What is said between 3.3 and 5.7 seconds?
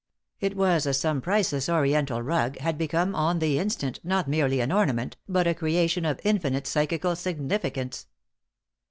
the instant not merely an ornament, but a